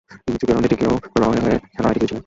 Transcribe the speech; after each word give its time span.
তিনি 0.23 0.35
তৃতীয় 0.35 0.51
রাউন্ডে 0.51 0.69
টিকেও-র 0.71 1.21
হয়ে 1.43 1.57
লড়াইটি 1.75 1.99
জিতেছিলেন। 2.01 2.19